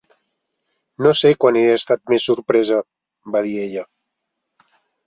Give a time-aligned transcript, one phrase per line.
[1.07, 2.83] "No sé quan he estat més sorpresa",
[3.37, 3.89] va dir ella.